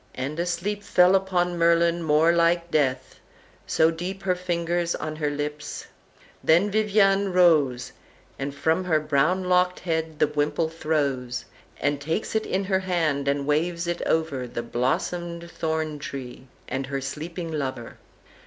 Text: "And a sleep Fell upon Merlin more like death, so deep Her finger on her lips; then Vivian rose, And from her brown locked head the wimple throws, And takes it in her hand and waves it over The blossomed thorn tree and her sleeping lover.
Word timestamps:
"And 0.15 0.39
a 0.39 0.47
sleep 0.47 0.81
Fell 0.81 1.13
upon 1.13 1.59
Merlin 1.59 2.01
more 2.01 2.31
like 2.31 2.71
death, 2.71 3.19
so 3.67 3.91
deep 3.91 4.23
Her 4.23 4.33
finger 4.33 4.83
on 4.99 5.17
her 5.17 5.29
lips; 5.29 5.85
then 6.43 6.71
Vivian 6.71 7.31
rose, 7.31 7.91
And 8.39 8.55
from 8.55 8.85
her 8.85 8.99
brown 8.99 9.43
locked 9.43 9.81
head 9.81 10.17
the 10.17 10.25
wimple 10.25 10.69
throws, 10.69 11.45
And 11.79 12.01
takes 12.01 12.33
it 12.33 12.47
in 12.47 12.63
her 12.63 12.79
hand 12.79 13.27
and 13.27 13.45
waves 13.45 13.85
it 13.85 14.01
over 14.07 14.47
The 14.47 14.63
blossomed 14.63 15.51
thorn 15.51 15.99
tree 15.99 16.47
and 16.67 16.87
her 16.87 16.99
sleeping 16.99 17.51
lover. 17.51 17.97